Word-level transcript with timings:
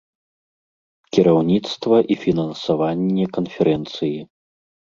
Кіраўніцтва 1.17 1.97
і 2.15 2.19
фінансаванне 2.23 3.25
канферэнцыі. 3.39 4.19